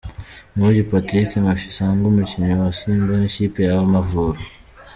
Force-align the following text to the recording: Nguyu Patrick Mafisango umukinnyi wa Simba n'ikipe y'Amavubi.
Nguyu 0.55 0.83
Patrick 0.89 1.29
Mafisango 1.45 2.03
umukinnyi 2.07 2.53
wa 2.61 2.69
Simba 2.79 3.13
n'ikipe 3.17 3.59
y'Amavubi. 3.69 4.43